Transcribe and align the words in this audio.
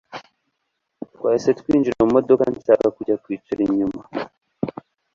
Twahise 1.15 1.49
twinjira 1.59 1.97
mu 2.01 2.09
modoka 2.15 2.43
nshaka 2.55 2.85
kujya 2.95 3.15
kwicara 3.23 3.59
inyuma 3.67 4.01